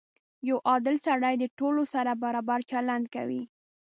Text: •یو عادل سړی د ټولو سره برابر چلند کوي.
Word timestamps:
•یو 0.47 0.57
عادل 0.69 0.95
سړی 1.07 1.33
د 1.39 1.45
ټولو 1.59 1.83
سره 1.93 2.11
برابر 2.23 2.59
چلند 2.71 3.05
کوي. 3.15 3.43